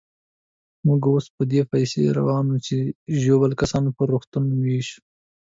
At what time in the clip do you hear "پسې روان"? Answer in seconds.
1.71-2.45